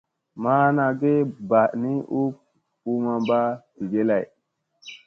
Ma 0.41 0.51
ana 0.67 0.85
ge 0.99 1.13
mba 1.43 1.61
ni 1.81 1.93
u 2.19 2.21
puu 2.81 2.97
mamba 3.05 3.39
gige 3.77 4.01
lay. 4.09 4.25